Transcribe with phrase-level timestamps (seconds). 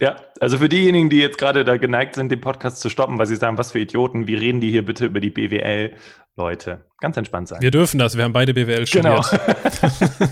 [0.00, 3.26] Ja, also für diejenigen, die jetzt gerade da geneigt sind, den Podcast zu stoppen, weil
[3.26, 5.94] sie sagen, was für Idioten, wie reden die hier bitte über die BWL?
[6.36, 7.60] Leute, ganz entspannt sein.
[7.60, 9.22] Wir dürfen das, wir haben beide BWL genau.
[9.22, 9.60] studiert.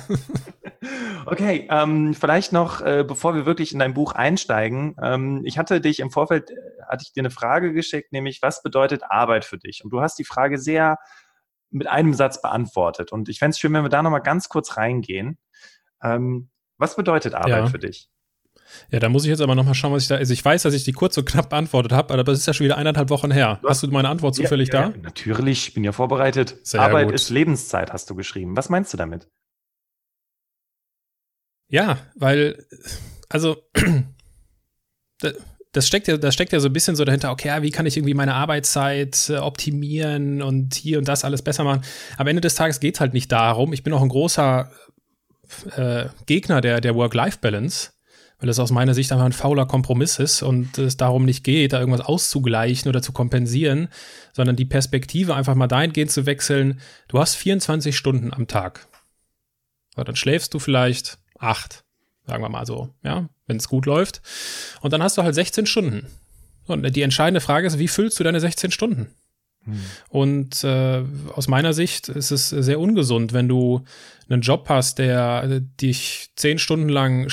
[0.08, 0.20] Genau.
[1.26, 5.82] okay, ähm, vielleicht noch, äh, bevor wir wirklich in dein Buch einsteigen, ähm, ich hatte
[5.82, 6.54] dich im Vorfeld, äh,
[6.88, 9.84] hatte ich dir eine Frage geschickt, nämlich, was bedeutet Arbeit für dich?
[9.84, 10.98] Und du hast die Frage sehr
[11.70, 13.12] mit einem Satz beantwortet.
[13.12, 15.36] Und ich fände es schön, wenn wir da nochmal ganz kurz reingehen.
[16.02, 16.48] Ähm,
[16.78, 17.66] was bedeutet Arbeit ja.
[17.66, 18.08] für dich?
[18.90, 20.16] Ja, da muss ich jetzt aber nochmal schauen, was ich da.
[20.16, 22.52] Also ich weiß, dass ich die kurz und knapp beantwortet habe, aber das ist ja
[22.52, 23.60] schon wieder eineinhalb Wochen her.
[23.66, 24.98] Hast, du meine Antwort zufällig ja, ja, da?
[25.02, 26.56] Natürlich, ich bin ja vorbereitet.
[26.62, 27.14] Sehr Arbeit gut.
[27.14, 28.56] ist Lebenszeit, hast du geschrieben.
[28.56, 29.28] Was meinst du damit?
[31.70, 32.64] Ja, weil,
[33.28, 33.62] also,
[35.72, 37.96] das steckt ja, das steckt ja so ein bisschen so dahinter, okay, wie kann ich
[37.96, 41.82] irgendwie meine Arbeitszeit äh, optimieren und hier und das alles besser machen.
[42.16, 43.74] Am Ende des Tages geht es halt nicht darum.
[43.74, 44.70] Ich bin auch ein großer
[45.76, 47.90] äh, Gegner der, der Work-Life-Balance
[48.38, 51.72] weil es aus meiner Sicht einfach ein fauler Kompromiss ist und es darum nicht geht,
[51.72, 53.88] da irgendwas auszugleichen oder zu kompensieren,
[54.32, 58.86] sondern die Perspektive einfach mal dahingehend zu wechseln, du hast 24 Stunden am Tag.
[59.96, 61.84] So, dann schläfst du vielleicht acht,
[62.26, 64.22] sagen wir mal so, ja, wenn es gut läuft.
[64.80, 66.06] Und dann hast du halt 16 Stunden.
[66.66, 69.08] Und die entscheidende Frage ist, wie füllst du deine 16 Stunden?
[69.64, 69.80] Hm.
[70.10, 71.02] Und äh,
[71.34, 73.84] aus meiner Sicht ist es sehr ungesund, wenn du
[74.28, 77.28] einen Job hast, der dich zehn Stunden lang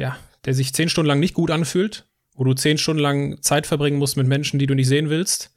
[0.00, 3.66] ja, der sich zehn Stunden lang nicht gut anfühlt, wo du zehn Stunden lang Zeit
[3.66, 5.52] verbringen musst mit Menschen, die du nicht sehen willst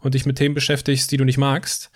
[0.00, 1.90] und dich mit Themen beschäftigst, die du nicht magst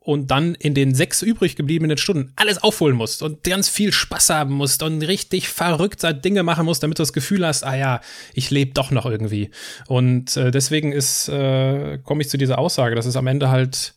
[0.00, 4.30] und dann in den sechs übrig gebliebenen Stunden alles aufholen musst und ganz viel Spaß
[4.30, 8.00] haben musst und richtig verrückt Dinge machen musst, damit du das Gefühl hast, ah ja,
[8.34, 9.50] ich lebe doch noch irgendwie.
[9.86, 13.94] Und äh, deswegen ist, äh, komme ich zu dieser Aussage, dass es am Ende halt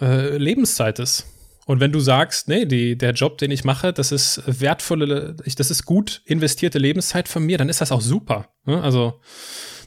[0.00, 1.26] äh, Lebenszeit ist.
[1.70, 5.70] Und wenn du sagst, nee, die, der Job, den ich mache, das ist wertvolle, das
[5.70, 8.48] ist gut investierte Lebenszeit von mir, dann ist das auch super.
[8.64, 8.82] Ne?
[8.82, 9.20] Also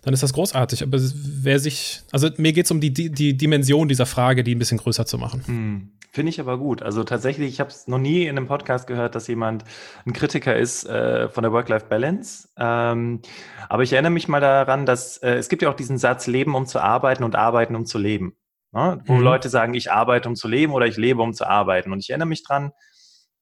[0.01, 0.81] dann ist das großartig.
[0.81, 4.55] Aber wer sich, also mir geht es um die, die, die, Dimension dieser Frage, die
[4.55, 5.43] ein bisschen größer zu machen.
[5.45, 5.91] Hm.
[6.13, 6.81] Finde ich aber gut.
[6.81, 9.65] Also tatsächlich, ich habe es noch nie in einem Podcast gehört, dass jemand
[10.05, 12.47] ein Kritiker ist äh, von der Work-Life-Balance.
[12.55, 13.19] Ähm,
[13.67, 16.55] aber ich erinnere mich mal daran, dass äh, es gibt ja auch diesen Satz, Leben
[16.55, 18.37] um zu arbeiten und arbeiten um zu leben.
[18.73, 19.01] Ne?
[19.05, 19.21] Wo mhm.
[19.21, 21.91] Leute sagen, ich arbeite, um zu leben oder ich lebe, um zu arbeiten.
[21.91, 22.71] Und ich erinnere mich dran,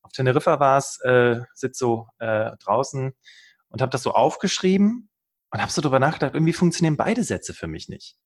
[0.02, 3.14] auf Teneriffa war es, äh, sitze so äh, draußen
[3.70, 5.10] und habe das so aufgeschrieben
[5.52, 8.18] und habe so drüber nachgedacht, irgendwie funktionieren beide Sätze für mich nicht.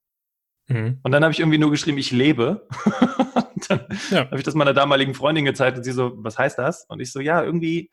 [0.67, 0.99] Mhm.
[1.03, 2.67] Und dann habe ich irgendwie nur geschrieben, ich lebe.
[3.67, 4.25] dann ja.
[4.25, 6.85] habe ich das meiner damaligen Freundin gezeigt und sie so, was heißt das?
[6.85, 7.91] Und ich so, ja, irgendwie,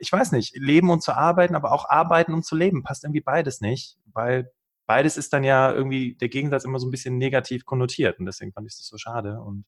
[0.00, 3.20] ich weiß nicht, leben und zu arbeiten, aber auch arbeiten und zu leben passt irgendwie
[3.20, 4.50] beides nicht, weil
[4.86, 8.52] beides ist dann ja irgendwie der Gegensatz immer so ein bisschen negativ konnotiert und deswegen
[8.52, 9.40] fand ich das so schade.
[9.40, 9.64] Und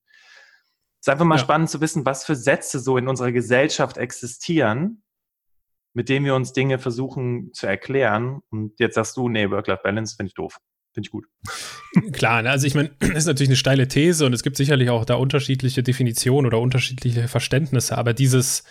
[1.00, 1.42] es ist einfach mal ja.
[1.42, 5.02] spannend zu wissen, was für Sätze so in unserer Gesellschaft existieren,
[5.94, 8.40] mit denen wir uns Dinge versuchen zu erklären.
[8.50, 10.58] Und jetzt sagst du, nee, Work-Life-Balance finde ich doof.
[10.92, 11.26] Finde ich gut.
[12.12, 14.90] Klar, ne, also ich meine, das ist natürlich eine steile These und es gibt sicherlich
[14.90, 18.64] auch da unterschiedliche Definitionen oder unterschiedliche Verständnisse, aber dieses,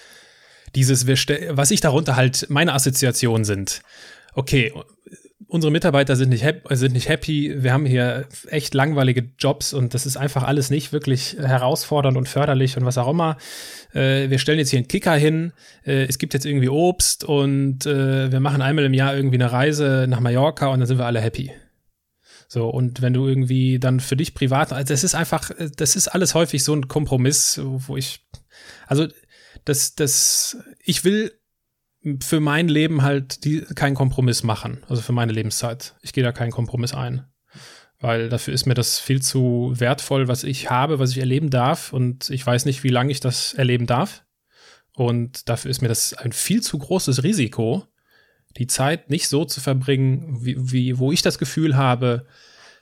[0.75, 3.81] dieses, was ich darunter halt meine Assoziationen sind,
[4.33, 4.73] okay,
[5.55, 7.63] unsere Mitarbeiter sind nicht, happy, sind nicht happy.
[7.63, 12.27] Wir haben hier echt langweilige Jobs und das ist einfach alles nicht wirklich herausfordernd und
[12.27, 13.37] förderlich und was auch immer.
[13.93, 15.53] Äh, wir stellen jetzt hier einen Kicker hin.
[15.85, 19.51] Äh, es gibt jetzt irgendwie Obst und äh, wir machen einmal im Jahr irgendwie eine
[19.51, 21.51] Reise nach Mallorca und dann sind wir alle happy.
[22.47, 26.09] So, und wenn du irgendwie dann für dich privat, also das ist einfach, das ist
[26.09, 28.27] alles häufig so ein Kompromiss, wo ich,
[28.87, 29.07] also
[29.63, 31.31] das, das, ich will
[32.21, 34.83] für mein Leben halt die, keinen Kompromiss machen.
[34.87, 35.95] Also für meine Lebenszeit.
[36.01, 37.25] Ich gehe da keinen Kompromiss ein.
[37.99, 41.93] Weil dafür ist mir das viel zu wertvoll, was ich habe, was ich erleben darf.
[41.93, 44.25] Und ich weiß nicht, wie lange ich das erleben darf.
[44.93, 47.85] Und dafür ist mir das ein viel zu großes Risiko,
[48.57, 52.25] die Zeit nicht so zu verbringen, wie, wie wo ich das Gefühl habe,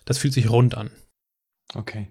[0.05, 0.91] das fühlt sich rund an.
[1.73, 2.09] Okay.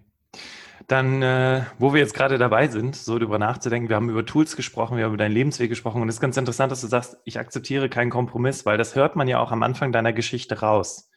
[0.89, 4.57] Dann, äh, wo wir jetzt gerade dabei sind, so darüber nachzudenken, wir haben über Tools
[4.57, 7.19] gesprochen, wir haben über deinen Lebensweg gesprochen und es ist ganz interessant, dass du sagst,
[7.25, 11.11] ich akzeptiere keinen Kompromiss, weil das hört man ja auch am Anfang deiner Geschichte raus.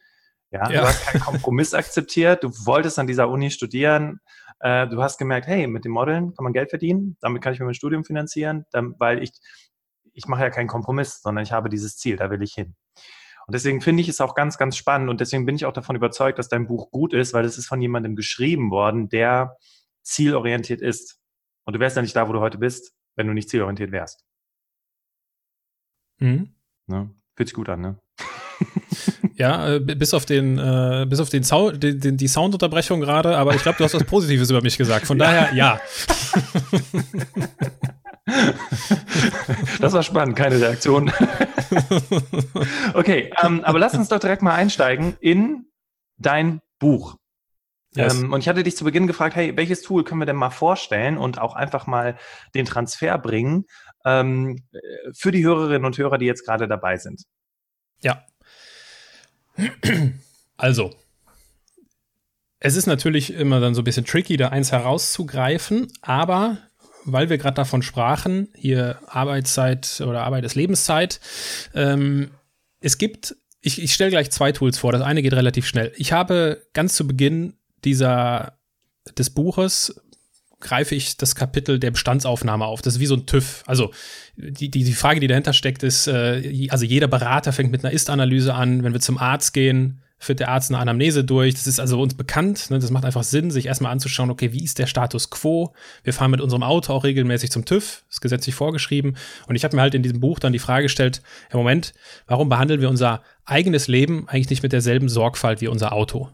[0.51, 0.81] Ja, ja.
[0.81, 4.19] du hast keinen Kompromiss akzeptiert, du wolltest an dieser Uni studieren,
[4.59, 7.59] äh, du hast gemerkt, hey, mit dem Modeln kann man Geld verdienen, damit kann ich
[7.59, 9.31] mir mein Studium finanzieren, dann, weil ich,
[10.13, 12.75] ich mache ja keinen Kompromiss, sondern ich habe dieses Ziel, da will ich hin.
[13.47, 15.95] Und deswegen finde ich es auch ganz, ganz spannend und deswegen bin ich auch davon
[15.95, 19.57] überzeugt, dass dein Buch gut ist, weil es ist von jemandem geschrieben worden, der
[20.03, 21.19] zielorientiert ist.
[21.65, 24.23] Und du wärst ja nicht da, wo du heute bist, wenn du nicht zielorientiert wärst.
[26.19, 26.55] Mhm.
[26.87, 27.09] Ne?
[27.35, 27.99] Fühlt sich gut an, ne?
[29.37, 33.35] Ja, äh, bis auf den, äh, bis auf den, Sound, den, den die Soundunterbrechung gerade,
[33.35, 35.07] aber ich glaube, du hast was Positives über mich gesagt.
[35.07, 35.81] Von daher, ja.
[39.79, 41.11] Das war spannend, keine Reaktion.
[42.93, 45.65] Okay, ähm, aber lass uns doch direkt mal einsteigen in
[46.17, 47.17] dein Buch.
[47.95, 48.21] Yes.
[48.21, 50.49] Ähm, und ich hatte dich zu Beginn gefragt, hey, welches Tool können wir denn mal
[50.49, 52.17] vorstellen und auch einfach mal
[52.53, 53.65] den Transfer bringen
[54.05, 54.63] ähm,
[55.13, 57.23] für die Hörerinnen und Hörer, die jetzt gerade dabei sind?
[58.01, 58.23] Ja.
[60.57, 60.93] Also,
[62.59, 66.57] es ist natürlich immer dann so ein bisschen tricky, da eins herauszugreifen, aber
[67.05, 71.19] weil wir gerade davon sprachen, hier Arbeitszeit oder Arbeit ist Lebenszeit,
[71.73, 72.31] ähm,
[72.81, 74.91] es gibt, ich, ich stelle gleich zwei Tools vor.
[74.91, 75.91] Das eine geht relativ schnell.
[75.95, 77.53] Ich habe ganz zu Beginn
[77.83, 78.57] dieser
[79.17, 80.01] des Buches
[80.59, 82.81] greife ich das Kapitel der Bestandsaufnahme auf.
[82.81, 83.63] Das ist wie so ein TÜV.
[83.67, 83.91] Also
[84.35, 87.93] die, die, die Frage, die dahinter steckt, ist, äh, also jeder Berater fängt mit einer
[87.93, 88.83] Ist-Analyse an.
[88.83, 91.53] Wenn wir zum Arzt gehen, führt der Arzt eine Anamnese durch.
[91.53, 92.69] Das ist also uns bekannt.
[92.71, 92.79] Ne?
[92.79, 95.73] Das macht einfach Sinn, sich erstmal anzuschauen, okay, wie ist der Status quo?
[96.03, 99.17] Wir fahren mit unserem Auto auch regelmäßig zum TÜV, ist gesetzlich vorgeschrieben.
[99.47, 101.21] Und ich habe mir halt in diesem Buch dann die Frage gestellt,
[101.51, 101.93] im Moment,
[102.27, 106.29] warum behandeln wir unser eigenes Leben eigentlich nicht mit derselben Sorgfalt wie unser Auto?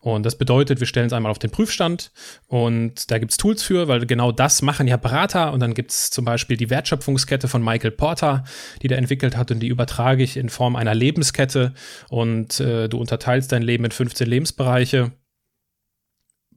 [0.00, 2.12] Und das bedeutet, wir stellen es einmal auf den Prüfstand
[2.46, 5.52] und da gibt es Tools für, weil genau das machen ja Berater.
[5.52, 8.44] Und dann gibt es zum Beispiel die Wertschöpfungskette von Michael Porter,
[8.82, 11.74] die der entwickelt hat und die übertrage ich in Form einer Lebenskette.
[12.08, 15.12] Und äh, du unterteilst dein Leben in 15 Lebensbereiche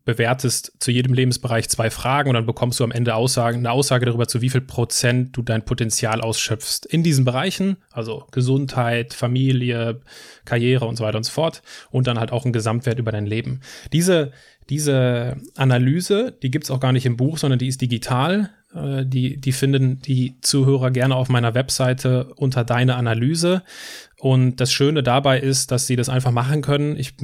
[0.05, 4.05] bewertest zu jedem Lebensbereich zwei Fragen und dann bekommst du am Ende Aussagen, eine Aussage
[4.05, 10.01] darüber, zu wie viel Prozent du dein Potenzial ausschöpfst in diesen Bereichen, also Gesundheit, Familie,
[10.45, 11.61] Karriere und so weiter und so fort
[11.91, 13.61] und dann halt auch ein Gesamtwert über dein Leben.
[13.93, 14.31] Diese,
[14.69, 18.49] diese Analyse, die gibt's auch gar nicht im Buch, sondern die ist digital.
[18.73, 23.63] Äh, die, die finden die Zuhörer gerne auf meiner Webseite unter deine Analyse.
[24.17, 26.95] Und das Schöne dabei ist, dass sie das einfach machen können.
[26.95, 27.15] Ich,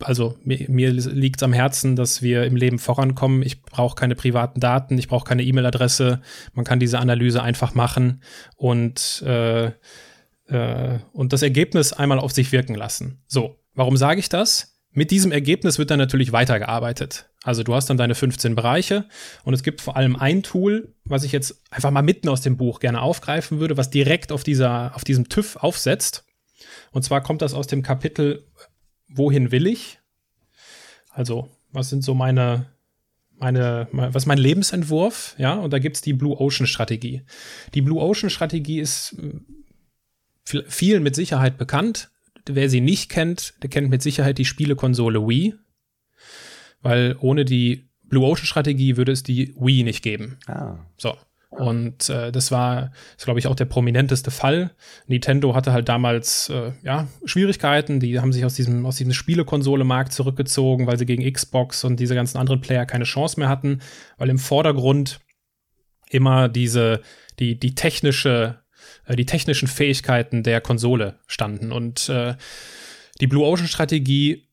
[0.00, 3.42] also mir, mir liegt es am Herzen, dass wir im Leben vorankommen.
[3.42, 6.20] Ich brauche keine privaten Daten, ich brauche keine E-Mail-Adresse.
[6.52, 8.22] Man kann diese Analyse einfach machen
[8.56, 9.72] und, äh,
[10.46, 13.22] äh, und das Ergebnis einmal auf sich wirken lassen.
[13.26, 14.73] So, warum sage ich das?
[14.96, 17.28] Mit diesem Ergebnis wird dann natürlich weitergearbeitet.
[17.42, 19.06] Also du hast dann deine 15 Bereiche
[19.42, 22.56] und es gibt vor allem ein Tool, was ich jetzt einfach mal mitten aus dem
[22.56, 26.24] Buch gerne aufgreifen würde, was direkt auf dieser, auf diesem TÜV aufsetzt.
[26.92, 28.46] Und zwar kommt das aus dem Kapitel
[29.08, 29.98] Wohin will ich?
[31.10, 32.66] Also, was sind so meine,
[33.36, 35.34] meine, was ist mein Lebensentwurf?
[35.38, 37.22] Ja, und da gibt es die Blue Ocean Strategie.
[37.74, 39.16] Die Blue Ocean Strategie ist
[40.46, 42.10] äh, vielen mit Sicherheit bekannt.
[42.46, 45.54] Wer sie nicht kennt, der kennt mit Sicherheit die Spielekonsole Wii.
[46.82, 50.38] Weil ohne die Blue Ocean Strategie würde es die Wii nicht geben.
[50.46, 50.78] Ah.
[50.96, 51.16] So.
[51.58, 52.92] Und äh, das war,
[53.22, 54.72] glaube ich, auch der prominenteste Fall.
[55.06, 58.00] Nintendo hatte halt damals äh, ja, Schwierigkeiten.
[58.00, 62.14] Die haben sich aus diesem, aus diesem Spielekonsole-Markt zurückgezogen, weil sie gegen Xbox und diese
[62.14, 63.80] ganzen anderen Player keine Chance mehr hatten,
[64.18, 65.20] weil im Vordergrund
[66.10, 67.00] immer diese,
[67.38, 68.60] die, die technische,
[69.06, 71.72] äh, die technischen Fähigkeiten der Konsole standen.
[71.72, 72.34] Und äh,
[73.20, 74.48] die Blue Ocean Strategie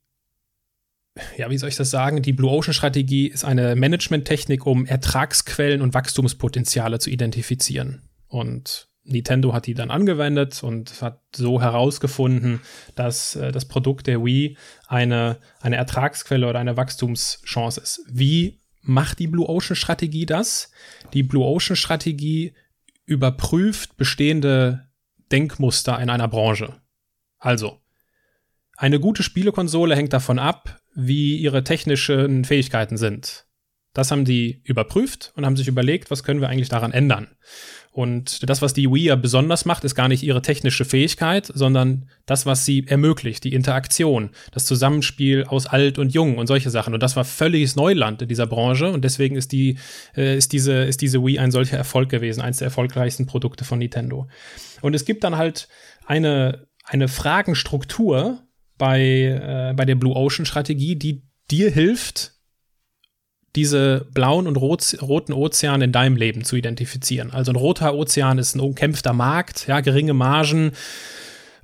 [1.37, 2.21] ja, wie soll ich das sagen?
[2.21, 8.03] Die Blue Ocean Strategie ist eine Management-Technik, um Ertragsquellen und Wachstumspotenziale zu identifizieren.
[8.27, 12.61] Und Nintendo hat die dann angewendet und hat so herausgefunden,
[12.95, 14.57] dass äh, das Produkt der Wii
[14.87, 18.05] eine, eine Ertragsquelle oder eine Wachstumschance ist.
[18.09, 20.71] Wie macht die Blue Ocean Strategie das?
[21.13, 22.53] Die Blue Ocean Strategie
[23.11, 24.87] überprüft bestehende
[25.33, 26.81] Denkmuster in einer Branche.
[27.37, 27.81] Also,
[28.77, 33.45] eine gute Spielekonsole hängt davon ab, wie ihre technischen Fähigkeiten sind.
[33.93, 37.27] Das haben die überprüft und haben sich überlegt, was können wir eigentlich daran ändern.
[37.93, 42.09] Und das, was die Wii ja besonders macht, ist gar nicht ihre technische Fähigkeit, sondern
[42.25, 46.93] das, was sie ermöglicht, die Interaktion, das Zusammenspiel aus alt und jung und solche Sachen.
[46.93, 49.77] Und das war völliges Neuland in dieser Branche und deswegen ist die,
[50.15, 53.79] äh, ist diese, ist diese Wii ein solcher Erfolg gewesen, eines der erfolgreichsten Produkte von
[53.79, 54.29] Nintendo.
[54.81, 55.67] Und es gibt dann halt
[56.05, 58.41] eine, eine Fragenstruktur,
[58.81, 61.21] bei, äh, bei der Blue Ocean Strategie, die
[61.51, 62.33] dir hilft,
[63.55, 67.31] diese blauen und rot, roten Ozeane in deinem Leben zu identifizieren.
[67.31, 70.71] Also ein roter Ozean ist ein umkämpfter Markt, ja, geringe Margen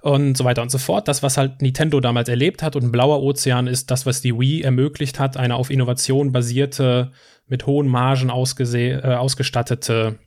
[0.01, 1.08] und so weiter und so fort.
[1.08, 4.38] Das, was halt Nintendo damals erlebt hat und ein blauer Ozean ist das, was die
[4.38, 7.12] Wii ermöglicht hat, eine auf Innovation basierte,
[7.48, 10.20] mit hohen Margen äh, ausgestattete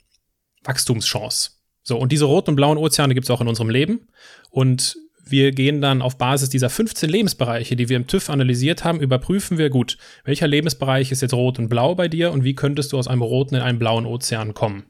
[0.64, 1.50] Wachstumschance.
[1.82, 4.08] So, und diese roten und blauen Ozeane gibt es auch in unserem Leben.
[4.50, 4.96] Und
[5.30, 9.58] wir gehen dann auf Basis dieser 15 Lebensbereiche, die wir im TÜV analysiert haben, überprüfen
[9.58, 12.98] wir, gut, welcher Lebensbereich ist jetzt rot und blau bei dir und wie könntest du
[12.98, 14.84] aus einem roten in einen blauen Ozean kommen?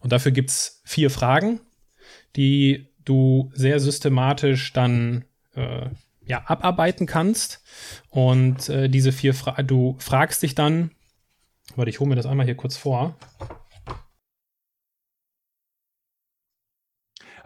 [0.00, 1.60] Und dafür gibt es vier Fragen,
[2.36, 5.86] die du sehr systematisch dann äh,
[6.26, 7.62] ja, abarbeiten kannst.
[8.10, 10.90] Und äh, diese vier Fragen, du fragst dich dann,
[11.76, 13.16] warte, ich hole mir das einmal hier kurz vor.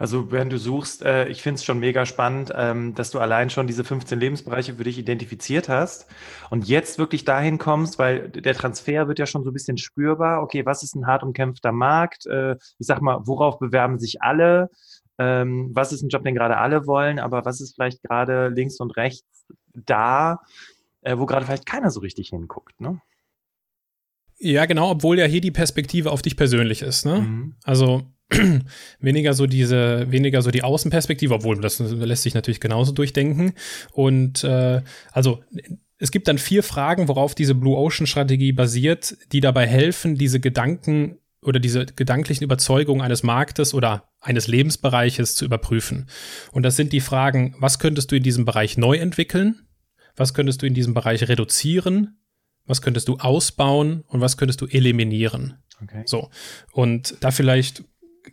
[0.01, 3.51] Also während du suchst, äh, ich finde es schon mega spannend, ähm, dass du allein
[3.51, 6.07] schon diese 15 Lebensbereiche für dich identifiziert hast
[6.49, 10.41] und jetzt wirklich dahin kommst, weil der Transfer wird ja schon so ein bisschen spürbar.
[10.41, 12.25] Okay, was ist ein hart umkämpfter Markt?
[12.25, 14.71] Äh, ich sag mal, worauf bewerben sich alle?
[15.19, 17.19] Ähm, was ist ein Job, den gerade alle wollen?
[17.19, 20.39] Aber was ist vielleicht gerade links und rechts da,
[21.01, 22.81] äh, wo gerade vielleicht keiner so richtig hinguckt?
[22.81, 22.99] Ne?
[24.39, 27.05] Ja, genau, obwohl ja hier die Perspektive auf dich persönlich ist.
[27.05, 27.19] Ne?
[27.19, 27.55] Mhm.
[27.63, 28.07] Also
[28.99, 33.53] weniger so diese, weniger so die Außenperspektive, obwohl das lässt sich natürlich genauso durchdenken.
[33.91, 35.43] Und äh, also
[35.97, 40.39] es gibt dann vier Fragen, worauf diese Blue Ocean Strategie basiert, die dabei helfen, diese
[40.39, 46.07] Gedanken oder diese gedanklichen Überzeugungen eines Marktes oder eines Lebensbereiches zu überprüfen.
[46.51, 49.67] Und das sind die Fragen, was könntest du in diesem Bereich neu entwickeln?
[50.15, 52.19] Was könntest du in diesem Bereich reduzieren?
[52.65, 55.55] Was könntest du ausbauen und was könntest du eliminieren?
[55.83, 56.03] Okay.
[56.05, 56.29] So.
[56.71, 57.83] Und da vielleicht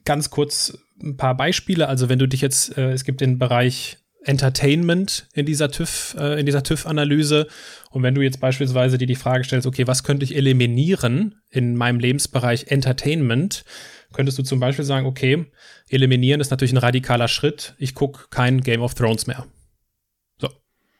[0.05, 1.89] ganz kurz ein paar Beispiele.
[1.89, 6.39] Also wenn du dich jetzt, äh, es gibt den Bereich Entertainment in dieser TÜV, äh,
[6.39, 7.47] in dieser TÜV-Analyse.
[7.91, 11.77] Und wenn du jetzt beispielsweise dir die Frage stellst, okay, was könnte ich eliminieren in
[11.77, 13.65] meinem Lebensbereich Entertainment,
[14.13, 15.47] könntest du zum Beispiel sagen, okay,
[15.89, 17.75] eliminieren ist natürlich ein radikaler Schritt.
[17.79, 19.47] Ich gucke kein Game of Thrones mehr.
[20.41, 20.49] So.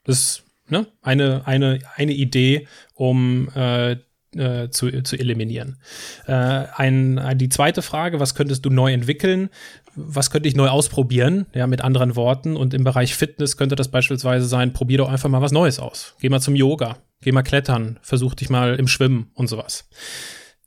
[0.05, 3.97] Das ist ne, eine, eine, eine Idee, um äh,
[4.37, 5.79] äh, zu, zu eliminieren.
[6.27, 9.49] Äh, ein, die zweite Frage, was könntest du neu entwickeln?
[9.95, 11.47] Was könnte ich neu ausprobieren?
[11.55, 12.57] Ja, mit anderen Worten.
[12.57, 16.15] Und im Bereich Fitness könnte das beispielsweise sein, probier doch einfach mal was Neues aus.
[16.21, 19.89] Geh mal zum Yoga, geh mal klettern, versuch dich mal im Schwimmen und sowas.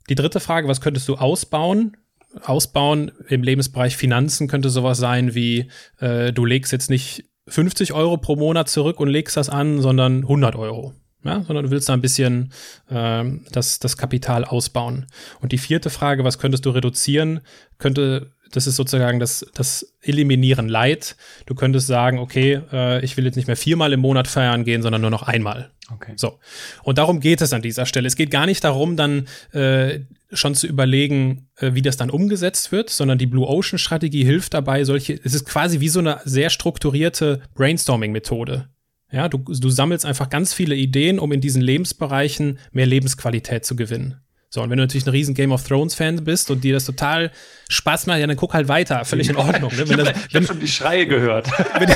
[0.10, 1.98] Die dritte Frage, was könntest du ausbauen?
[2.44, 8.18] Ausbauen im Lebensbereich Finanzen könnte sowas sein wie, äh, du legst jetzt nicht 50 Euro
[8.18, 11.94] pro Monat zurück und legst das an, sondern 100 Euro ja, sondern du willst da
[11.94, 12.52] ein bisschen
[12.90, 15.06] ähm, das, das Kapital ausbauen.
[15.40, 17.42] Und die vierte Frage, was könntest du reduzieren,
[17.78, 21.16] könnte, das ist sozusagen das, das Eliminieren Leid.
[21.46, 24.82] Du könntest sagen, okay, äh, ich will jetzt nicht mehr viermal im Monat feiern gehen,
[24.82, 25.72] sondern nur noch einmal.
[25.94, 26.14] Okay.
[26.16, 26.40] So.
[26.84, 28.08] Und darum geht es an dieser Stelle.
[28.08, 30.00] Es geht gar nicht darum, dann äh,
[30.32, 34.54] schon zu überlegen, äh, wie das dann umgesetzt wird, sondern die Blue Ocean Strategie hilft
[34.54, 38.70] dabei, solche, es ist quasi wie so eine sehr strukturierte Brainstorming-Methode.
[39.12, 43.76] Ja, du, du sammelst einfach ganz viele Ideen, um in diesen Lebensbereichen mehr Lebensqualität zu
[43.76, 44.22] gewinnen.
[44.54, 47.32] So, und wenn du natürlich ein riesen Game of Thrones-Fan bist und dir das total
[47.70, 49.06] Spaß macht, ja, dann guck halt weiter.
[49.06, 49.72] Völlig in Ordnung.
[49.76, 49.88] Ne?
[49.88, 51.50] Wenn das, ich habe schon die Schreie gehört.
[51.80, 51.90] Wenn,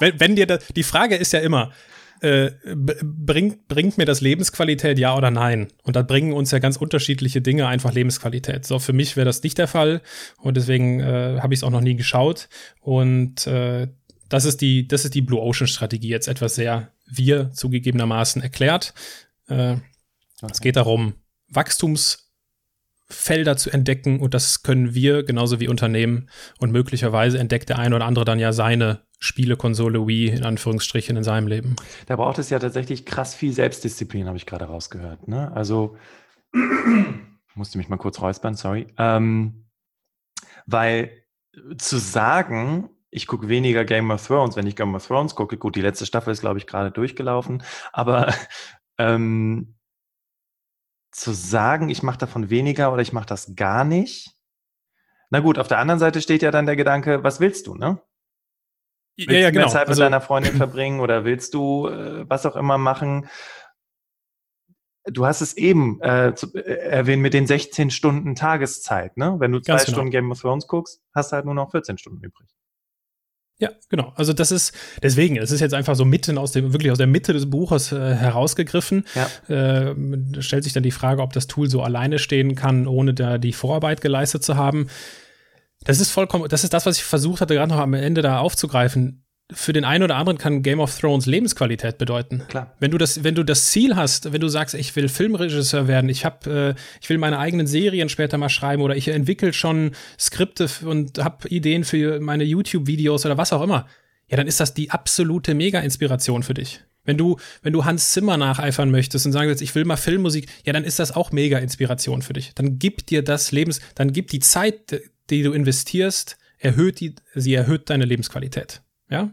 [0.00, 1.72] wenn, wenn dir das, die Frage ist ja immer,
[2.22, 2.52] äh,
[3.02, 5.68] bringt, bringt mir das Lebensqualität, ja oder nein?
[5.82, 8.66] Und da bringen uns ja ganz unterschiedliche Dinge einfach Lebensqualität.
[8.66, 10.00] So, für mich wäre das nicht der Fall
[10.38, 12.48] und deswegen äh, habe ich es auch noch nie geschaut.
[12.80, 13.88] Und äh,
[14.30, 18.94] das ist die, das ist die Blue Ocean Strategie jetzt etwas sehr wir zugegebenermaßen erklärt.
[19.48, 19.80] Äh, okay.
[20.50, 21.14] Es geht darum,
[21.48, 27.92] Wachstumsfelder zu entdecken und das können wir genauso wie Unternehmen und möglicherweise entdeckt der ein
[27.92, 31.76] oder andere dann ja seine Spielekonsole Wii in Anführungsstrichen in seinem Leben.
[32.06, 35.28] Da braucht es ja tatsächlich krass viel Selbstdisziplin, habe ich gerade rausgehört.
[35.28, 35.52] Ne?
[35.52, 35.96] Also
[37.54, 38.86] musste mich mal kurz räuspern, sorry.
[38.96, 39.66] Ähm,
[40.66, 41.10] weil
[41.78, 45.58] zu sagen, ich gucke weniger Game of Thrones, wenn ich Game of Thrones gucke.
[45.58, 47.62] Gut, die letzte Staffel ist, glaube ich, gerade durchgelaufen.
[47.92, 48.32] Aber
[48.98, 49.74] ähm,
[51.10, 54.30] zu sagen, ich mache davon weniger oder ich mache das gar nicht.
[55.30, 58.00] Na gut, auf der anderen Seite steht ja dann der Gedanke, was willst du, ne?
[59.16, 59.66] Willst ja, ja, genau.
[59.66, 62.78] du mehr Zeit mit also, deiner Freundin verbringen oder willst du äh, was auch immer
[62.78, 63.28] machen?
[65.04, 69.36] Du hast es eben äh, zu, äh, erwähnt mit den 16 Stunden Tageszeit, ne?
[69.38, 69.92] Wenn du zwei genau.
[69.92, 72.48] Stunden Game of Thrones guckst, hast du halt nur noch 14 Stunden übrig.
[73.60, 74.12] Ja, genau.
[74.16, 77.06] Also das ist deswegen, es ist jetzt einfach so mitten aus dem, wirklich aus der
[77.06, 79.04] Mitte des Buches äh, herausgegriffen.
[79.14, 79.54] Ja.
[79.54, 79.94] Äh,
[80.40, 83.52] stellt sich dann die Frage, ob das Tool so alleine stehen kann, ohne da die
[83.52, 84.88] Vorarbeit geleistet zu haben.
[85.84, 88.38] Das ist vollkommen, das ist das, was ich versucht hatte, gerade noch am Ende da
[88.38, 92.42] aufzugreifen für den einen oder anderen kann Game of Thrones Lebensqualität bedeuten.
[92.48, 92.74] Klar.
[92.78, 96.08] Wenn du das, wenn du das Ziel hast, wenn du sagst, ich will Filmregisseur werden,
[96.10, 99.92] ich habe, äh, ich will meine eigenen Serien später mal schreiben oder ich entwickle schon
[100.18, 103.86] Skripte und habe Ideen für meine YouTube-Videos oder was auch immer,
[104.28, 106.80] ja, dann ist das die absolute Mega-Inspiration für dich.
[107.04, 110.72] Wenn du, wenn du Hans Zimmer nacheifern möchtest und sagst, ich will mal Filmmusik, ja,
[110.72, 112.54] dann ist das auch mega Inspiration für dich.
[112.54, 117.54] Dann gibt dir das Lebens, dann gibt die Zeit, die du investierst, erhöht die, sie
[117.54, 118.82] erhöht deine Lebensqualität.
[119.10, 119.32] Ja,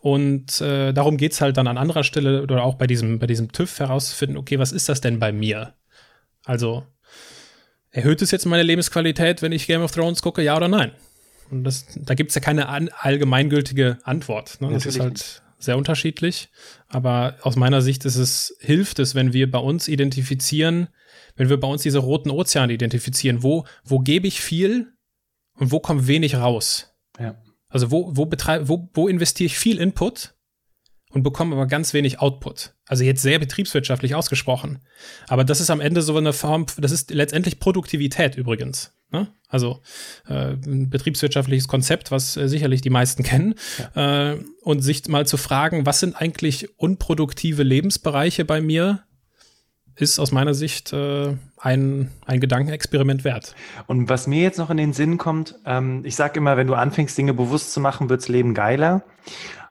[0.00, 3.50] und äh, darum geht's halt dann an anderer Stelle oder auch bei diesem, bei diesem
[3.50, 5.74] TÜV herauszufinden, okay, was ist das denn bei mir?
[6.44, 6.86] Also,
[7.90, 10.92] erhöht es jetzt meine Lebensqualität, wenn ich Game of Thrones gucke, ja oder nein?
[11.50, 14.60] Und das, da gibt's ja keine an, allgemeingültige Antwort.
[14.60, 14.70] Ne?
[14.72, 16.48] Das ist halt sehr unterschiedlich.
[16.88, 20.88] Aber aus meiner Sicht ist es, hilft es, wenn wir bei uns identifizieren,
[21.36, 24.92] wenn wir bei uns diese roten Ozeane identifizieren, wo, wo gebe ich viel
[25.54, 26.95] und wo kommt wenig raus?
[27.76, 30.32] Also wo, wo, betreib, wo, wo investiere ich viel Input
[31.10, 32.72] und bekomme aber ganz wenig Output.
[32.86, 34.78] Also jetzt sehr betriebswirtschaftlich ausgesprochen.
[35.28, 38.94] Aber das ist am Ende so eine Form, das ist letztendlich Produktivität übrigens.
[39.12, 39.28] Ne?
[39.46, 39.82] Also
[40.26, 43.56] äh, ein betriebswirtschaftliches Konzept, was äh, sicherlich die meisten kennen.
[43.94, 44.32] Ja.
[44.32, 49.04] Äh, und sich mal zu fragen, was sind eigentlich unproduktive Lebensbereiche bei mir,
[49.96, 53.54] ist aus meiner Sicht äh, ein, ein Gedankenexperiment wert.
[53.86, 56.74] Und was mir jetzt noch in den Sinn kommt, ähm, ich sage immer, wenn du
[56.74, 59.02] anfängst, Dinge bewusst zu machen, wirds Leben geiler,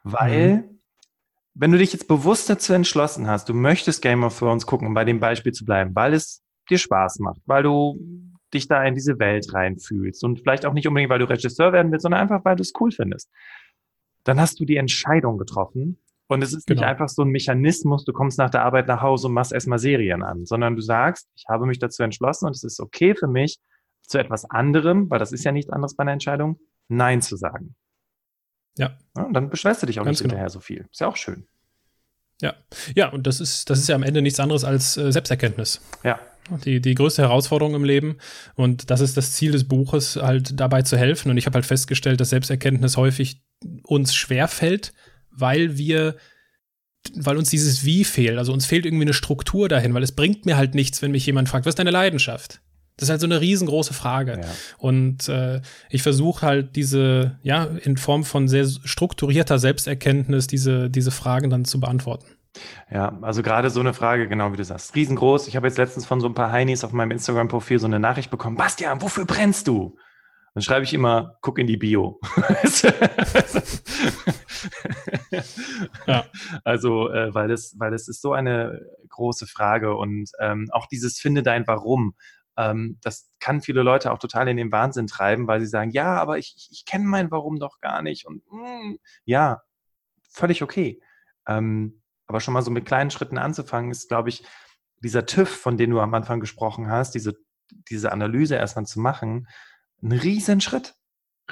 [0.03, 0.63] weil mhm.
[1.53, 4.93] wenn du dich jetzt bewusst dazu entschlossen hast, du möchtest Game of Thrones gucken, um
[4.93, 7.99] bei dem Beispiel zu bleiben, weil es dir Spaß macht, weil du
[8.53, 11.91] dich da in diese Welt reinfühlst und vielleicht auch nicht unbedingt, weil du Regisseur werden
[11.91, 13.29] willst, sondern einfach, weil du es cool findest,
[14.23, 16.81] dann hast du die Entscheidung getroffen, und es ist genau.
[16.81, 19.79] nicht einfach so ein Mechanismus, du kommst nach der Arbeit nach Hause und machst erstmal
[19.79, 23.27] Serien an, sondern du sagst, ich habe mich dazu entschlossen und es ist okay für
[23.27, 23.59] mich,
[24.07, 27.75] zu etwas anderem, weil das ist ja nichts anderes bei einer Entscheidung, Nein zu sagen.
[28.77, 28.97] Ja.
[29.15, 30.33] ja und dann beschwerst du dich auch Ganz nicht genau.
[30.33, 30.87] hinterher so viel.
[30.91, 31.47] Ist ja auch schön.
[32.41, 32.53] Ja,
[32.95, 35.81] ja, und das ist, das ist ja am Ende nichts anderes als äh, Selbsterkenntnis.
[36.03, 36.19] Ja.
[36.63, 38.17] Die, die größte Herausforderung im Leben.
[38.53, 41.31] Und das ist das Ziel des Buches, halt dabei zu helfen.
[41.31, 43.41] Und ich habe halt festgestellt, dass Selbsterkenntnis häufig
[43.83, 44.93] uns schwerfällt,
[45.37, 46.15] weil wir
[47.13, 48.37] weil uns dieses Wie fehlt.
[48.37, 51.25] Also uns fehlt irgendwie eine Struktur dahin, weil es bringt mir halt nichts, wenn mich
[51.25, 52.61] jemand fragt, was ist deine Leidenschaft?
[52.97, 54.39] Das ist halt so eine riesengroße Frage.
[54.41, 54.47] Ja.
[54.77, 61.11] Und äh, ich versuche halt diese, ja, in Form von sehr strukturierter Selbsterkenntnis, diese, diese
[61.11, 62.25] Fragen dann zu beantworten.
[62.89, 65.49] Ja, also gerade so eine Frage, genau wie du sagst, riesengroß.
[65.49, 68.31] Ich habe jetzt letztens von so ein paar Heinis auf meinem Instagram-Profil so eine Nachricht
[68.31, 69.97] bekommen, Bastian, wofür brennst du?
[70.55, 72.17] Dann schreibe ich immer, guck in die Bio.
[76.07, 76.25] ja.
[76.63, 81.19] Also, äh, weil es, weil es ist so eine große Frage und ähm, auch dieses
[81.19, 82.15] Finde dein Warum.
[82.55, 86.15] Ähm, das kann viele Leute auch total in den Wahnsinn treiben, weil sie sagen, ja,
[86.15, 88.25] aber ich, ich, ich kenne mein Warum doch gar nicht.
[88.25, 88.95] Und mm,
[89.25, 89.61] ja,
[90.29, 91.01] völlig okay.
[91.47, 94.45] Ähm, aber schon mal so mit kleinen Schritten anzufangen, ist, glaube ich,
[95.03, 97.33] dieser TÜV, von dem du am Anfang gesprochen hast, diese,
[97.89, 99.49] diese Analyse erstmal zu machen,
[100.05, 100.95] ein Riesenschritt.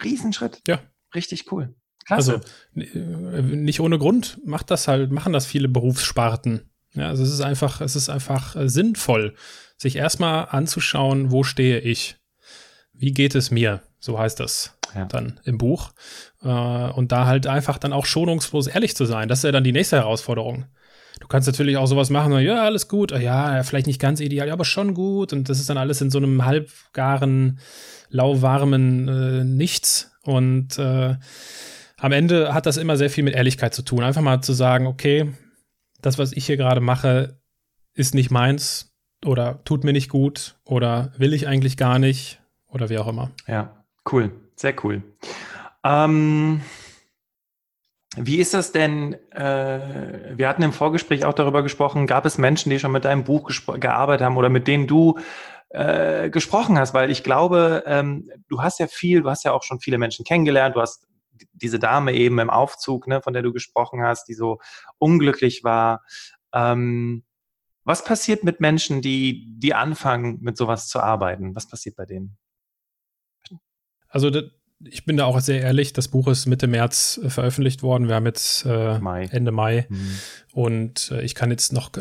[0.01, 0.61] Riesenschritt.
[0.67, 0.79] Ja.
[1.13, 1.75] Richtig cool.
[2.05, 2.41] Klasse.
[2.75, 6.69] Also äh, nicht ohne Grund macht das halt, machen das viele Berufssparten.
[6.93, 9.35] Ja, also es ist einfach, es ist einfach äh, sinnvoll,
[9.77, 12.17] sich erstmal anzuschauen, wo stehe ich?
[12.93, 13.81] Wie geht es mir?
[13.99, 15.05] So heißt das ja.
[15.05, 15.93] dann im Buch.
[16.41, 19.27] Äh, und da halt einfach dann auch schonungslos ehrlich zu sein.
[19.27, 20.65] Das ist ja dann die nächste Herausforderung.
[21.19, 24.65] Du kannst natürlich auch sowas machen, ja, alles gut, ja, vielleicht nicht ganz ideal, aber
[24.65, 25.31] schon gut.
[25.31, 27.59] Und das ist dann alles in so einem halbgaren,
[28.13, 30.11] lauwarmen äh, Nichts.
[30.23, 31.15] Und äh,
[31.97, 34.03] am Ende hat das immer sehr viel mit Ehrlichkeit zu tun.
[34.03, 35.33] Einfach mal zu sagen, okay,
[36.01, 37.39] das, was ich hier gerade mache,
[37.93, 38.93] ist nicht meins
[39.25, 43.31] oder tut mir nicht gut oder will ich eigentlich gar nicht oder wie auch immer.
[43.47, 45.03] Ja, cool, sehr cool.
[45.83, 46.61] Ähm,
[48.15, 49.13] wie ist das denn?
[49.31, 53.23] Äh, wir hatten im Vorgespräch auch darüber gesprochen, gab es Menschen, die schon mit deinem
[53.23, 53.49] Buch
[53.79, 55.19] gearbeitet haben oder mit denen du
[55.73, 56.93] äh, gesprochen hast?
[56.93, 60.23] Weil ich glaube, ähm, du hast ja viel, du hast ja auch schon viele Menschen
[60.23, 61.07] kennengelernt, du hast
[61.51, 64.59] diese Dame eben im Aufzug, ne, von der du gesprochen hast, die so
[64.97, 66.03] unglücklich war.
[66.53, 67.23] Ähm,
[67.83, 71.55] was passiert mit Menschen, die, die anfangen, mit sowas zu arbeiten?
[71.55, 72.37] Was passiert bei denen?
[74.07, 74.31] Also
[74.85, 78.07] ich bin da auch sehr ehrlich, das Buch ist Mitte März äh, veröffentlicht worden.
[78.07, 79.27] Wir haben jetzt äh, Mai.
[79.31, 79.87] Ende Mai.
[79.89, 80.19] Mhm.
[80.51, 81.91] Und äh, ich kann jetzt noch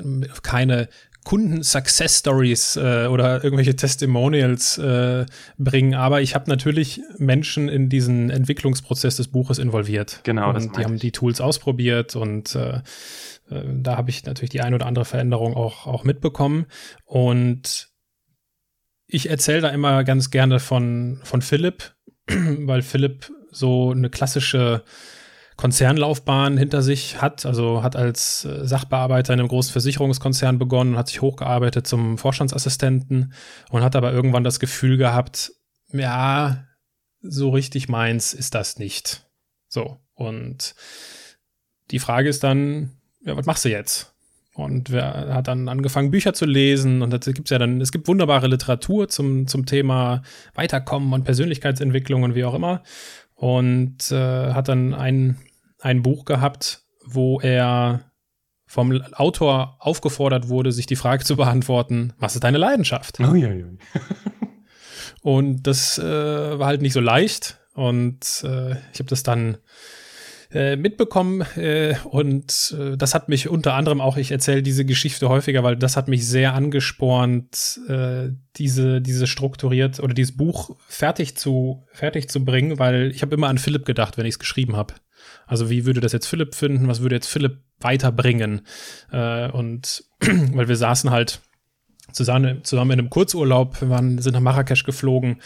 [0.42, 0.88] keine
[1.24, 9.16] Kunden-Success-Stories äh, oder irgendwelche Testimonials äh, bringen, aber ich habe natürlich Menschen in diesen Entwicklungsprozess
[9.16, 10.20] des Buches involviert.
[10.24, 10.50] Genau.
[10.50, 12.80] Und die haben die Tools ausprobiert und äh,
[13.50, 16.66] äh, da habe ich natürlich die ein oder andere Veränderung auch, auch mitbekommen.
[17.04, 17.88] Und
[19.06, 21.94] ich erzähle da immer ganz gerne von, von Philipp,
[22.26, 24.84] weil Philipp so eine klassische
[25.56, 27.46] Konzernlaufbahn hinter sich hat.
[27.46, 33.32] Also hat als äh, Sachbearbeiter in einem großen Versicherungskonzern begonnen, hat sich hochgearbeitet zum Vorstandsassistenten
[33.70, 35.52] und hat aber irgendwann das Gefühl gehabt,
[35.92, 36.64] ja,
[37.20, 39.26] so richtig meins ist das nicht.
[39.68, 39.98] So.
[40.14, 40.74] Und
[41.90, 42.92] die Frage ist dann,
[43.24, 44.12] ja, was machst du jetzt?
[44.54, 48.06] Und wer hat dann angefangen, Bücher zu lesen und da gibt's ja dann, es gibt
[48.06, 50.22] wunderbare Literatur zum, zum Thema
[50.54, 52.82] Weiterkommen und Persönlichkeitsentwicklung und wie auch immer
[53.42, 55.36] und äh, hat dann ein,
[55.80, 58.12] ein Buch gehabt, wo er
[58.66, 63.18] vom Autor aufgefordert wurde, sich die Frage zu beantworten, was ist deine Leidenschaft?
[63.18, 63.66] Oh, ja, ja.
[65.22, 66.04] und das äh,
[66.56, 69.58] war halt nicht so leicht und äh, ich habe das dann
[70.52, 75.28] äh, mitbekommen äh, und äh, das hat mich unter anderem auch, ich erzähle diese Geschichte
[75.28, 81.36] häufiger, weil das hat mich sehr angespornt, äh, diese, diese strukturiert oder dieses Buch fertig
[81.36, 84.76] zu, fertig zu bringen, weil ich habe immer an Philipp gedacht, wenn ich es geschrieben
[84.76, 84.94] habe.
[85.46, 86.88] Also wie würde das jetzt Philipp finden?
[86.88, 88.62] Was würde jetzt Philipp weiterbringen?
[89.10, 91.40] Äh, und weil wir saßen halt
[92.12, 95.40] zusammen, zusammen in einem Kurzurlaub, wir waren, sind nach Marrakesch geflogen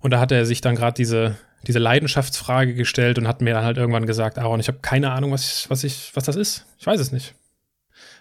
[0.00, 3.64] und da hat er sich dann gerade diese, diese Leidenschaftsfrage gestellt und hat mir dann
[3.64, 6.66] halt irgendwann gesagt, Aaron, ich habe keine Ahnung, was was ich, was das ist.
[6.78, 7.34] Ich weiß es nicht.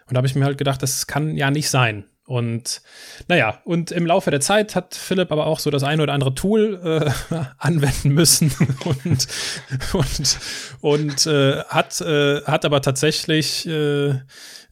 [0.07, 2.05] Und da habe ich mir halt gedacht, das kann ja nicht sein.
[2.27, 2.81] Und
[3.29, 6.35] naja, und im Laufe der Zeit hat Philipp aber auch so das eine oder andere
[6.35, 6.77] Tool
[7.31, 8.53] äh, anwenden müssen.
[8.83, 9.27] Und,
[9.93, 10.39] und,
[10.81, 14.15] und äh, hat, äh, hat aber tatsächlich, äh,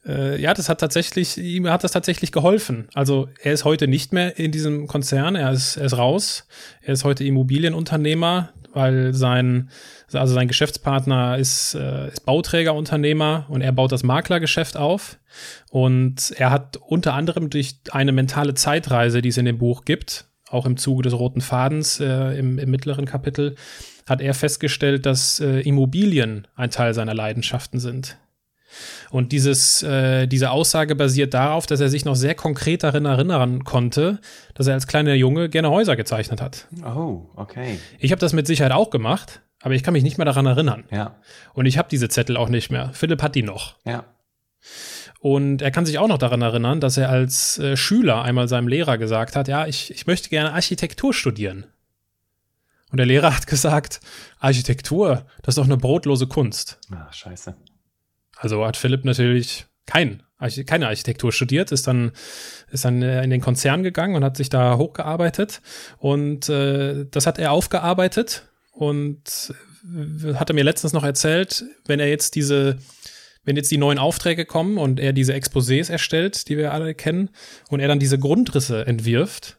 [0.06, 2.88] äh, ja, das hat tatsächlich, ihm hat das tatsächlich geholfen.
[2.94, 6.46] Also er ist heute nicht mehr in diesem Konzern, er ist, er ist raus,
[6.82, 9.70] er ist heute Immobilienunternehmer, weil sein,
[10.12, 15.18] also sein Geschäftspartner ist, äh, ist Bauträgerunternehmer und er baut das Maklergeschäft auf.
[15.70, 20.26] Und er hat unter anderem durch eine mentale Zeitreise, die es in dem Buch gibt,
[20.50, 23.56] auch im Zuge des roten Fadens äh, im, im, mittleren Kapitel,
[24.06, 28.18] hat er festgestellt, dass äh, Immobilien ein Teil seiner Leidenschaften sind.
[29.10, 33.64] Und dieses, äh, diese Aussage basiert darauf, dass er sich noch sehr konkret darin erinnern
[33.64, 34.20] konnte,
[34.54, 36.66] dass er als kleiner Junge gerne Häuser gezeichnet hat.
[36.84, 37.78] Oh, okay.
[37.98, 40.84] Ich habe das mit Sicherheit auch gemacht, aber ich kann mich nicht mehr daran erinnern.
[40.90, 41.16] Ja.
[41.54, 42.90] Und ich habe diese Zettel auch nicht mehr.
[42.92, 43.76] Philipp hat die noch.
[43.84, 44.04] Ja.
[45.20, 48.68] Und er kann sich auch noch daran erinnern, dass er als äh, Schüler einmal seinem
[48.68, 51.66] Lehrer gesagt hat, ja, ich, ich möchte gerne Architektur studieren.
[52.90, 54.00] Und der Lehrer hat gesagt,
[54.38, 56.78] Architektur, das ist doch eine brotlose Kunst.
[56.94, 57.56] Ach, scheiße.
[58.36, 60.22] Also hat Philipp natürlich kein,
[60.66, 62.12] keine Architektur studiert, ist dann,
[62.70, 65.62] ist dann äh, in den Konzern gegangen und hat sich da hochgearbeitet.
[65.98, 72.00] Und äh, das hat er aufgearbeitet und äh, hat er mir letztens noch erzählt, wenn
[72.00, 72.76] er jetzt diese,
[73.44, 77.30] wenn jetzt die neuen Aufträge kommen und er diese Exposés erstellt, die wir alle kennen,
[77.70, 79.58] und er dann diese Grundrisse entwirft,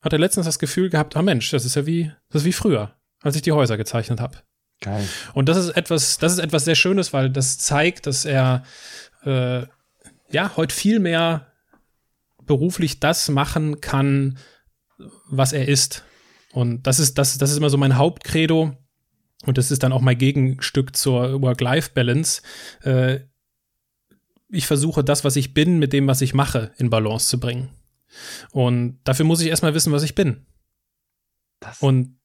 [0.00, 2.52] hat er letztens das Gefühl gehabt, ah Mensch, das ist ja wie, das ist wie
[2.52, 4.38] früher, als ich die Häuser gezeichnet habe.
[4.80, 5.08] Geil.
[5.32, 8.64] Und das ist etwas, das ist etwas sehr Schönes, weil das zeigt, dass er
[9.24, 9.62] äh,
[10.30, 11.52] ja heute viel mehr
[12.46, 14.38] beruflich das machen kann,
[15.28, 16.04] was er ist.
[16.52, 18.76] Und das ist, das, das ist immer so mein Hauptcredo.
[19.46, 22.42] Und das ist dann auch mein Gegenstück zur Work-Life-Balance.
[22.82, 23.20] Äh,
[24.48, 27.70] ich versuche das, was ich bin, mit dem, was ich mache, in Balance zu bringen.
[28.52, 30.46] Und dafür muss ich erstmal wissen, was ich bin.
[31.60, 32.18] Das und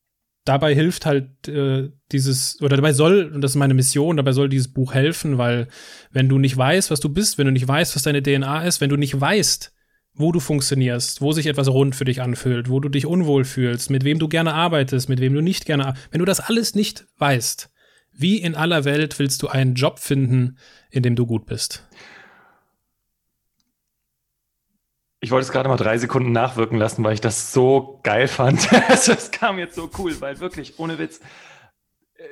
[0.45, 4.49] dabei hilft halt äh, dieses, oder dabei soll, und das ist meine Mission, dabei soll
[4.49, 5.67] dieses Buch helfen, weil
[6.11, 8.81] wenn du nicht weißt, was du bist, wenn du nicht weißt, was deine DNA ist,
[8.81, 9.73] wenn du nicht weißt,
[10.13, 13.89] wo du funktionierst, wo sich etwas rund für dich anfühlt, wo du dich unwohl fühlst,
[13.89, 17.05] mit wem du gerne arbeitest, mit wem du nicht gerne, wenn du das alles nicht
[17.17, 17.69] weißt,
[18.11, 20.57] wie in aller Welt willst du einen Job finden,
[20.89, 21.87] in dem du gut bist?
[25.21, 28.69] Ich wollte es gerade mal drei Sekunden nachwirken lassen, weil ich das so geil fand.
[28.87, 31.19] Also, es kam jetzt so cool, weil wirklich, ohne Witz,
[32.15, 32.23] äh,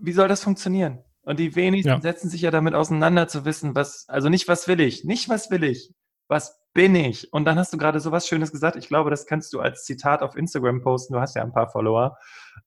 [0.00, 1.02] wie soll das funktionieren?
[1.22, 2.00] Und die wenigsten ja.
[2.00, 5.50] setzen sich ja damit auseinander zu wissen, was, also nicht was will ich, nicht was
[5.50, 5.92] will ich,
[6.28, 7.32] was bin ich?
[7.32, 8.76] Und dann hast du gerade so was Schönes gesagt.
[8.76, 11.14] Ich glaube, das kannst du als Zitat auf Instagram posten.
[11.14, 12.18] Du hast ja ein paar Follower.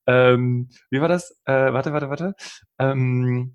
[0.08, 1.40] Ähm, wie war das?
[1.46, 2.34] Äh, warte, warte, warte.
[2.80, 3.54] Ähm,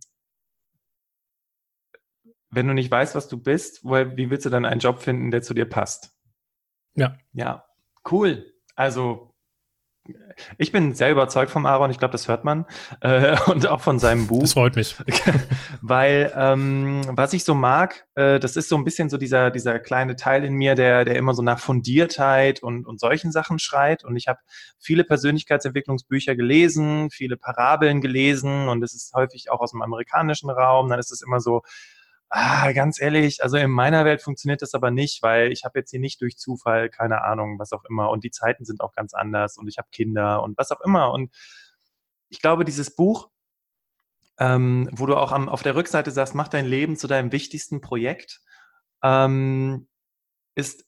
[2.55, 5.31] wenn du nicht weißt, was du bist, woher, wie willst du dann einen Job finden,
[5.31, 6.13] der zu dir passt?
[6.95, 7.17] Ja.
[7.33, 7.65] Ja,
[8.11, 8.53] cool.
[8.77, 9.35] Also
[10.59, 12.67] ich bin sehr überzeugt vom Aaron, ich glaube, das hört man.
[13.01, 14.43] Äh, und auch von seinem Buch.
[14.43, 14.97] Das freut mich.
[15.81, 19.79] Weil ähm, was ich so mag, äh, das ist so ein bisschen so dieser, dieser
[19.79, 24.05] kleine Teil in mir, der, der immer so nach Fundiertheit und, und solchen Sachen schreit.
[24.05, 24.41] Und ich habe
[24.79, 30.91] viele Persönlichkeitsentwicklungsbücher gelesen, viele Parabeln gelesen und es ist häufig auch aus dem amerikanischen Raum.
[30.91, 31.63] Dann ist es immer so,
[32.31, 35.91] Ah, ganz ehrlich, also in meiner Welt funktioniert das aber nicht, weil ich habe jetzt
[35.91, 38.11] hier nicht durch Zufall, keine Ahnung, was auch immer.
[38.11, 41.13] Und die Zeiten sind auch ganz anders und ich habe Kinder und was auch immer.
[41.13, 41.33] Und
[42.29, 43.31] ich glaube, dieses Buch,
[44.39, 47.81] ähm, wo du auch am, auf der Rückseite sagst, mach dein Leben zu deinem wichtigsten
[47.81, 48.41] Projekt,
[49.03, 49.89] ähm,
[50.57, 50.87] ist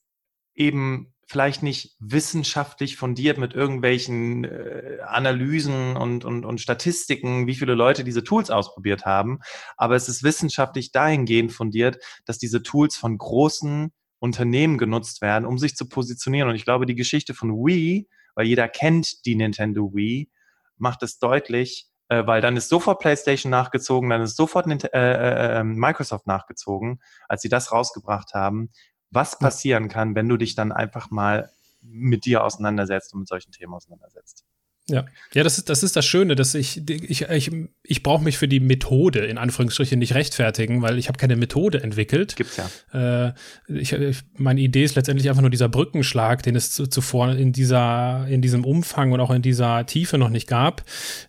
[0.55, 7.75] eben vielleicht nicht wissenschaftlich fundiert mit irgendwelchen äh, Analysen und, und, und Statistiken, wie viele
[7.75, 9.41] Leute diese Tools ausprobiert haben,
[9.77, 15.59] aber es ist wissenschaftlich dahingehend fundiert, dass diese Tools von großen Unternehmen genutzt werden, um
[15.59, 16.49] sich zu positionieren.
[16.49, 20.31] Und ich glaube, die Geschichte von Wii, weil jeder kennt die Nintendo Wii,
[20.79, 25.61] macht es deutlich, äh, weil dann ist sofort PlayStation nachgezogen, dann ist sofort äh, äh,
[25.61, 28.71] ähm, Microsoft nachgezogen, als sie das rausgebracht haben
[29.17, 31.51] was passieren kann, wenn du dich dann einfach mal
[31.83, 34.45] mit dir auseinandersetzt und mit solchen Themen auseinandersetzt.
[34.89, 37.51] Ja, ja, das ist das ist das Schöne, dass ich ich ich,
[37.83, 41.83] ich brauche mich für die Methode in Anführungsstrichen nicht rechtfertigen, weil ich habe keine Methode
[41.83, 42.37] entwickelt.
[42.37, 43.27] Gibt's ja.
[43.27, 43.35] Äh,
[43.67, 48.29] ich, ich, meine Idee ist letztendlich einfach nur dieser Brückenschlag, den es zuvor in dieser
[48.29, 50.85] in diesem Umfang und auch in dieser Tiefe noch nicht gab,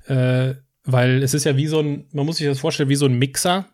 [0.06, 3.08] äh, weil es ist ja wie so ein, man muss sich das vorstellen wie so
[3.08, 3.66] ein Mixer.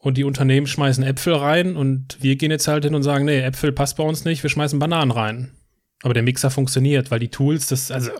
[0.00, 3.40] Und die Unternehmen schmeißen Äpfel rein und wir gehen jetzt halt hin und sagen, nee,
[3.40, 5.50] Äpfel passt bei uns nicht, wir schmeißen Bananen rein.
[6.02, 8.12] Aber der Mixer funktioniert, weil die Tools, das, also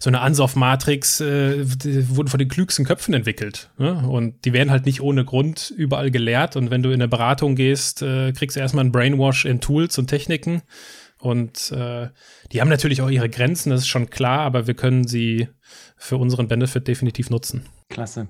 [0.00, 1.64] so eine Ansauf-Matrix äh,
[2.08, 3.70] wurden von den klügsten Köpfen entwickelt.
[3.78, 4.06] Ne?
[4.08, 6.56] Und die werden halt nicht ohne Grund überall gelehrt.
[6.56, 9.98] Und wenn du in eine Beratung gehst, äh, kriegst du erstmal einen Brainwash in Tools
[9.98, 10.62] und Techniken.
[11.18, 12.08] Und äh,
[12.52, 15.48] die haben natürlich auch ihre Grenzen, das ist schon klar, aber wir können sie
[15.96, 17.66] für unseren Benefit definitiv nutzen.
[17.88, 18.28] Klasse.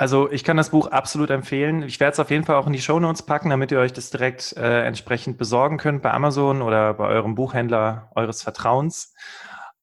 [0.00, 1.82] Also ich kann das Buch absolut empfehlen.
[1.82, 3.92] Ich werde es auf jeden Fall auch in die Show Notes packen, damit ihr euch
[3.92, 9.12] das direkt äh, entsprechend besorgen könnt bei Amazon oder bei eurem Buchhändler eures Vertrauens.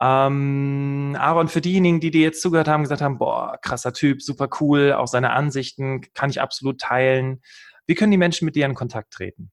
[0.01, 4.49] Ähm, Aaron, für diejenigen, die dir jetzt zugehört haben, gesagt haben, boah, krasser Typ, super
[4.59, 7.43] cool, auch seine Ansichten kann ich absolut teilen.
[7.85, 9.51] Wie können die Menschen mit dir in Kontakt treten?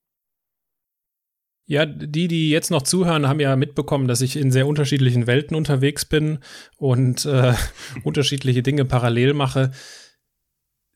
[1.66, 5.57] Ja, die, die jetzt noch zuhören, haben ja mitbekommen, dass ich in sehr unterschiedlichen Welten
[5.59, 6.38] unterwegs bin
[6.79, 7.53] und äh,
[8.03, 9.70] unterschiedliche Dinge parallel mache.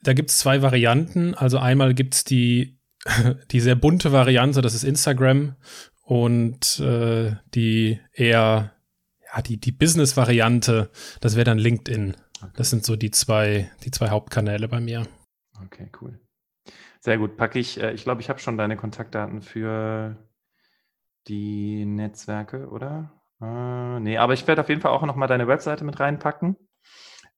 [0.03, 1.35] Da gibt es zwei Varianten.
[1.35, 2.79] Also einmal gibt es die,
[3.51, 5.57] die sehr bunte Variante, das ist Instagram
[6.03, 8.73] und äh, die eher
[9.35, 12.17] ja, die, die Business-Variante, das wäre dann LinkedIn.
[12.41, 12.53] Okay.
[12.57, 15.07] Das sind so die zwei, die zwei Hauptkanäle bei mir.
[15.65, 16.21] Okay, cool.
[17.01, 17.37] Sehr gut.
[17.37, 20.17] Packe ich, äh, ich glaube, ich habe schon deine Kontaktdaten für
[21.27, 23.13] die Netzwerke, oder?
[23.41, 26.57] Äh, nee, aber ich werde auf jeden Fall auch noch mal deine Webseite mit reinpacken,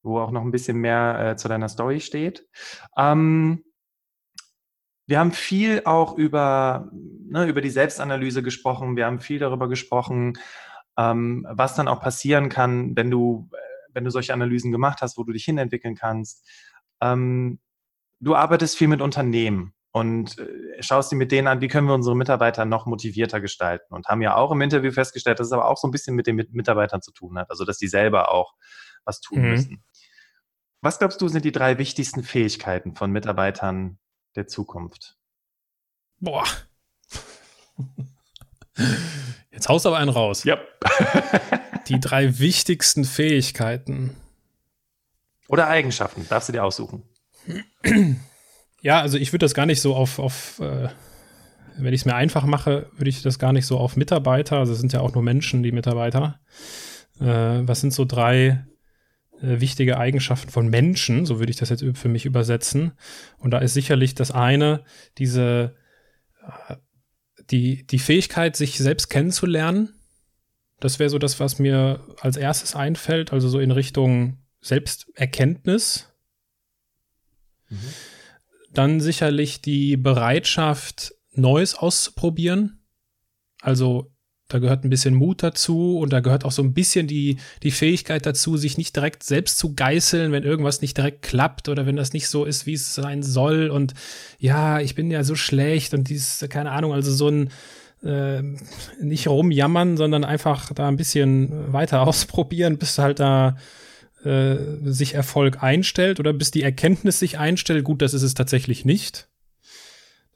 [0.02, 2.46] wo auch noch ein bisschen mehr äh, zu deiner Story steht.
[2.96, 3.64] Ähm,
[5.06, 8.96] wir haben viel auch über, ne, über die Selbstanalyse gesprochen.
[8.96, 10.38] Wir haben viel darüber gesprochen,
[10.96, 13.56] ähm, was dann auch passieren kann, wenn du, äh,
[13.92, 16.48] wenn du solche Analysen gemacht hast, wo du dich hinentwickeln kannst.
[17.00, 17.58] Ähm,
[18.20, 21.94] du arbeitest viel mit Unternehmen und äh, schaust dir mit denen an, wie können wir
[21.94, 25.66] unsere Mitarbeiter noch motivierter gestalten und haben ja auch im Interview festgestellt, dass es aber
[25.66, 28.54] auch so ein bisschen mit den Mitarbeitern zu tun hat, also dass die selber auch
[29.04, 29.50] was tun mhm.
[29.50, 29.84] müssen.
[30.80, 33.98] Was glaubst du, sind die drei wichtigsten Fähigkeiten von Mitarbeitern
[34.34, 35.18] der Zukunft?
[36.18, 36.44] Boah.
[39.50, 40.44] Jetzt haust aber einen raus.
[40.44, 40.58] Ja.
[41.88, 44.16] Die drei wichtigsten Fähigkeiten.
[45.48, 47.02] Oder Eigenschaften, darfst du dir aussuchen.
[48.80, 50.88] Ja, also ich würde das gar nicht so auf, auf äh,
[51.76, 54.72] wenn ich es mir einfach mache, würde ich das gar nicht so auf Mitarbeiter, also
[54.72, 56.40] es sind ja auch nur Menschen, die Mitarbeiter.
[57.18, 57.26] Äh,
[57.66, 58.64] was sind so drei
[59.40, 62.92] wichtige Eigenschaften von Menschen, so würde ich das jetzt für mich übersetzen.
[63.38, 64.85] Und da ist sicherlich das eine,
[65.18, 65.74] diese
[66.68, 66.76] äh,
[67.50, 69.94] die, die Fähigkeit, sich selbst kennenzulernen,
[70.81, 76.11] das wäre so das, was mir als erstes einfällt, also so in Richtung Selbsterkenntnis.
[77.68, 77.79] Mhm.
[78.72, 82.83] Dann sicherlich die Bereitschaft, Neues auszuprobieren.
[83.61, 84.09] Also
[84.50, 87.70] da gehört ein bisschen Mut dazu und da gehört auch so ein bisschen die, die
[87.70, 91.96] Fähigkeit dazu, sich nicht direkt selbst zu geißeln, wenn irgendwas nicht direkt klappt oder wenn
[91.96, 93.70] das nicht so ist, wie es sein soll.
[93.70, 93.94] Und
[94.38, 97.50] ja, ich bin ja so schlecht und dies, keine Ahnung, also so ein
[98.02, 98.42] äh,
[99.00, 103.56] nicht rumjammern, sondern einfach da ein bisschen weiter ausprobieren, bis halt da
[104.24, 107.84] äh, sich Erfolg einstellt oder bis die Erkenntnis sich einstellt.
[107.84, 109.29] Gut, das ist es tatsächlich nicht.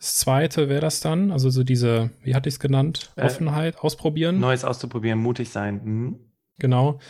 [0.05, 3.11] Das zweite wäre das dann, also so diese, wie hatte ich es genannt?
[3.17, 4.39] Äh, Offenheit, ausprobieren.
[4.39, 5.81] Neues auszuprobieren, mutig sein.
[5.83, 6.19] Mhm.
[6.59, 7.01] Genau.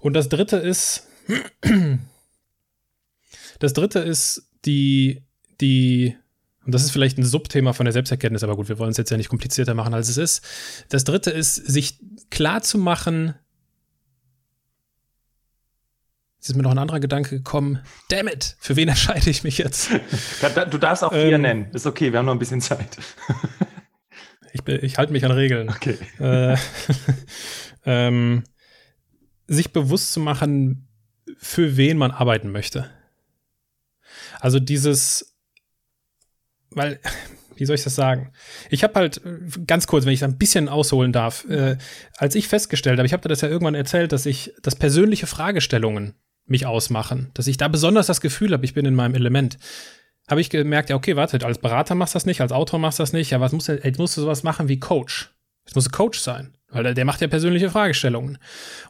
[0.00, 1.06] Und das dritte ist,
[3.60, 5.22] das dritte ist die,
[5.60, 6.16] die,
[6.64, 9.10] und das ist vielleicht ein Subthema von der Selbsterkenntnis, aber gut, wir wollen es jetzt
[9.10, 10.44] ja nicht komplizierter machen, als es ist.
[10.88, 13.36] Das dritte ist, sich klar zu machen,
[16.36, 17.80] Jetzt ist mir noch ein anderer Gedanke gekommen.
[18.08, 19.90] Damn it, für wen entscheide ich mich jetzt?
[20.70, 21.70] Du darfst auch vier ähm, nennen.
[21.72, 22.98] Ist okay, wir haben noch ein bisschen Zeit.
[24.52, 25.68] ich, ich halte mich an Regeln.
[25.68, 25.98] Okay.
[26.20, 26.56] Äh,
[27.84, 28.44] ähm,
[29.48, 30.88] sich bewusst zu machen,
[31.38, 32.90] für wen man arbeiten möchte.
[34.40, 35.36] Also dieses,
[36.70, 37.00] weil,
[37.56, 38.32] wie soll ich das sagen?
[38.70, 39.20] Ich habe halt,
[39.66, 41.76] ganz kurz, wenn ich ein bisschen ausholen darf, äh,
[42.16, 45.26] als ich festgestellt habe, ich habe dir das ja irgendwann erzählt, dass ich, dass persönliche
[45.26, 46.14] Fragestellungen
[46.46, 49.58] mich ausmachen, dass ich da besonders das Gefühl habe, ich bin in meinem Element.
[50.28, 52.98] Habe ich gemerkt, ja, okay, warte, als Berater machst du das nicht, als Autor machst
[52.98, 55.30] du das nicht, ja, was muss jetzt musst du sowas machen wie Coach.
[55.64, 58.38] Jetzt musst du Coach sein, weil der, der macht ja persönliche Fragestellungen.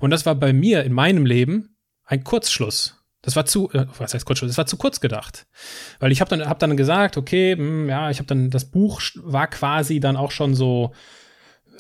[0.01, 2.97] Und das war bei mir in meinem Leben ein Kurzschluss.
[3.23, 4.51] Das war zu, äh, was heißt Kurzschluss?
[4.51, 5.47] Das war zu kurz gedacht.
[5.99, 8.67] Weil ich habe dann, hab dann gesagt, okay, mh, hm, ja, ich habe dann, das
[8.67, 10.93] Buch war quasi dann auch schon so,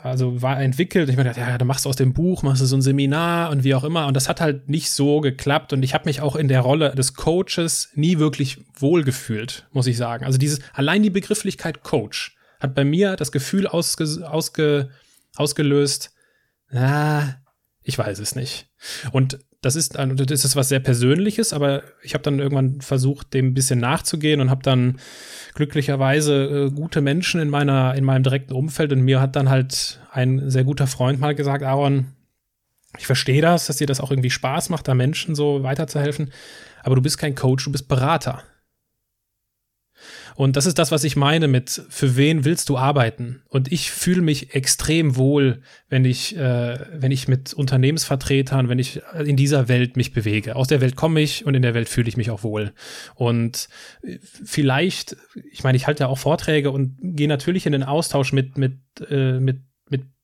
[0.07, 1.09] also war entwickelt.
[1.09, 3.51] Ich mir gedacht, ja, dann machst du aus dem Buch, machst du so ein Seminar
[3.51, 4.07] und wie auch immer.
[4.07, 5.73] Und das hat halt nicht so geklappt.
[5.73, 9.97] Und ich habe mich auch in der Rolle des Coaches nie wirklich wohlgefühlt, muss ich
[9.97, 10.25] sagen.
[10.25, 14.91] Also dieses, allein die Begrifflichkeit Coach hat bei mir das Gefühl ausge, ausge,
[15.37, 16.13] ausgelöst,
[16.73, 17.35] ah,
[17.89, 18.67] ich weiß es nicht.
[19.13, 23.47] Und das ist, das ist was sehr Persönliches, aber ich habe dann irgendwann versucht, dem
[23.47, 24.99] ein bisschen nachzugehen und habe dann
[25.55, 30.01] glücklicherweise äh, gute Menschen in meiner, in meinem direkten Umfeld und mir hat dann halt
[30.11, 32.07] ein sehr guter Freund mal gesagt, Aaron,
[32.99, 36.33] ich verstehe das, dass dir das auch irgendwie Spaß macht, da Menschen so weiterzuhelfen,
[36.83, 38.43] aber du bist kein Coach, du bist Berater.
[40.37, 43.43] Und das ist das, was ich meine mit, für wen willst du arbeiten?
[43.49, 49.01] Und ich fühle mich extrem wohl, wenn ich, äh, wenn ich mit Unternehmensvertretern, wenn ich
[49.25, 50.55] in dieser Welt mich bewege.
[50.55, 52.73] Aus der Welt komme ich und in der Welt fühle ich mich auch wohl.
[53.15, 53.69] Und
[54.03, 55.17] äh, vielleicht,
[55.51, 58.79] ich meine, ich halte ja auch Vorträge und gehe natürlich in den Austausch mit, mit,
[59.09, 59.61] äh, mit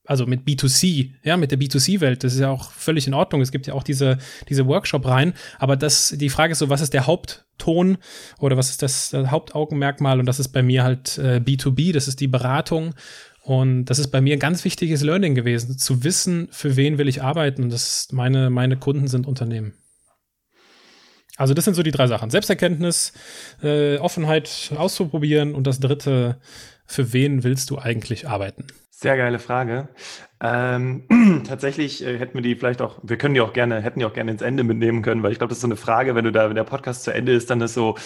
[0.04, 3.40] also mit B2C, ja, mit der B2C-Welt, das ist ja auch völlig in Ordnung.
[3.40, 5.34] Es gibt ja auch diese, diese Workshop rein.
[5.58, 7.98] Aber das, die Frage ist so, was ist der Hauptton
[8.38, 10.18] oder was ist das, das Hauptaugenmerkmal?
[10.18, 12.94] Und das ist bei mir halt äh, B2B, das ist die Beratung.
[13.44, 17.08] Und das ist bei mir ein ganz wichtiges Learning gewesen, zu wissen, für wen will
[17.08, 17.64] ich arbeiten.
[17.64, 19.74] Und das meine, meine Kunden sind Unternehmen.
[21.36, 22.30] Also das sind so die drei Sachen.
[22.30, 23.12] Selbsterkenntnis,
[23.62, 26.38] äh, Offenheit auszuprobieren und das dritte,
[26.86, 28.66] für wen willst du eigentlich arbeiten?
[29.02, 29.88] Sehr geile Frage.
[30.40, 31.08] Ähm,
[31.48, 34.12] tatsächlich äh, hätten wir die vielleicht auch, wir können die auch gerne, hätten die auch
[34.12, 36.30] gerne ins Ende mitnehmen können, weil ich glaube, das ist so eine Frage, wenn du
[36.30, 37.96] da, wenn der Podcast zu Ende ist, dann ist so,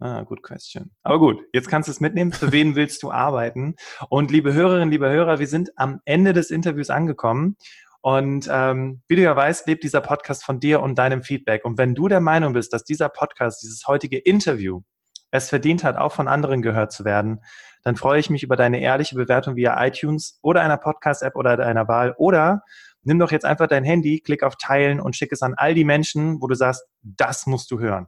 [0.00, 0.90] ah, good question.
[1.02, 2.30] Aber gut, jetzt kannst du es mitnehmen.
[2.30, 3.76] Für wen willst du arbeiten?
[4.10, 7.56] Und liebe Hörerinnen, liebe Hörer, wir sind am Ende des Interviews angekommen.
[8.02, 11.64] Und ähm, wie du ja weißt, lebt dieser Podcast von dir und deinem Feedback.
[11.64, 14.82] Und wenn du der Meinung bist, dass dieser Podcast, dieses heutige Interview
[15.30, 17.40] es verdient hat, auch von anderen gehört zu werden,
[17.84, 21.86] dann freue ich mich über deine ehrliche Bewertung via iTunes oder einer Podcast-App oder deiner
[21.86, 22.14] Wahl.
[22.16, 22.62] Oder
[23.02, 25.84] nimm doch jetzt einfach dein Handy, klick auf Teilen und schick es an all die
[25.84, 28.06] Menschen, wo du sagst, das musst du hören.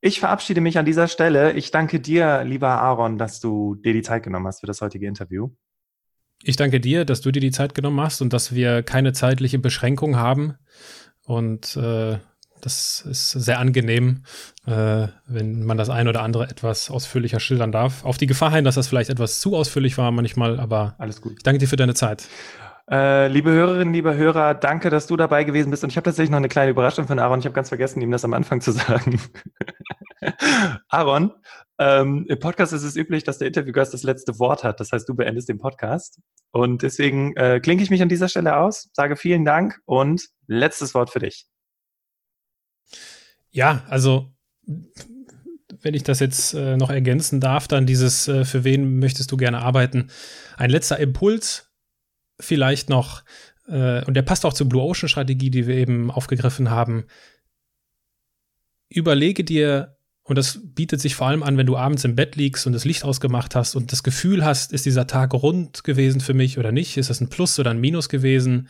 [0.00, 1.54] Ich verabschiede mich an dieser Stelle.
[1.54, 5.08] Ich danke dir, lieber Aaron, dass du dir die Zeit genommen hast für das heutige
[5.08, 5.48] Interview.
[6.42, 9.58] Ich danke dir, dass du dir die Zeit genommen hast und dass wir keine zeitliche
[9.58, 10.54] Beschränkung haben.
[11.24, 12.18] Und äh,
[12.60, 14.24] das ist sehr angenehm,
[14.66, 18.04] äh, wenn man das ein oder andere etwas ausführlicher schildern darf.
[18.04, 21.34] Auf die Gefahr hin, dass das vielleicht etwas zu ausführlich war manchmal, aber alles gut.
[21.36, 22.28] Ich danke dir für deine Zeit.
[22.90, 25.84] Äh, liebe Hörerinnen, liebe Hörer, danke, dass du dabei gewesen bist.
[25.84, 27.38] Und ich habe tatsächlich noch eine kleine Überraschung von Aaron.
[27.38, 29.20] Ich habe ganz vergessen, ihm das am Anfang zu sagen.
[30.88, 31.32] Aaron,
[31.78, 34.80] ähm, im Podcast ist es üblich, dass der Interviewgast das letzte Wort hat.
[34.80, 36.18] Das heißt, du beendest den Podcast.
[36.50, 40.94] Und deswegen äh, klinke ich mich an dieser Stelle aus, sage vielen Dank und letztes
[40.94, 41.46] Wort für dich.
[43.50, 44.32] Ja, also
[45.82, 49.36] wenn ich das jetzt äh, noch ergänzen darf, dann dieses, äh, für wen möchtest du
[49.36, 50.08] gerne arbeiten?
[50.56, 51.70] Ein letzter Impuls
[52.40, 53.22] vielleicht noch,
[53.68, 57.04] äh, und der passt auch zur Blue Ocean Strategie, die wir eben aufgegriffen haben.
[58.88, 62.66] Überlege dir, und das bietet sich vor allem an, wenn du abends im Bett liegst
[62.66, 66.34] und das Licht ausgemacht hast und das Gefühl hast, ist dieser Tag rund gewesen für
[66.34, 66.96] mich oder nicht?
[66.96, 68.68] Ist das ein Plus oder ein Minus gewesen?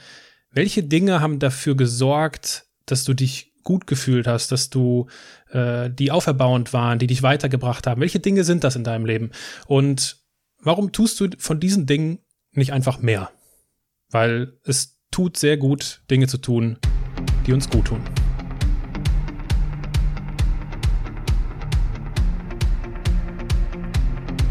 [0.50, 5.06] Welche Dinge haben dafür gesorgt, dass du dich gut gefühlt hast, dass du
[5.50, 8.00] äh, die auferbauend waren, die dich weitergebracht haben?
[8.00, 9.30] Welche Dinge sind das in deinem Leben?
[9.66, 10.22] Und
[10.60, 12.18] warum tust du von diesen Dingen
[12.52, 13.30] nicht einfach mehr?
[14.10, 16.78] Weil es tut sehr gut, Dinge zu tun,
[17.46, 18.00] die uns gut tun.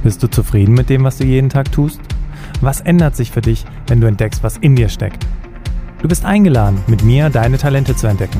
[0.04, 2.00] Bist du zufrieden mit dem, was du jeden Tag tust?
[2.62, 5.26] Was ändert sich für dich, wenn du entdeckst, was in dir steckt?
[6.02, 8.40] Du bist eingeladen, mit mir deine Talente zu entdecken.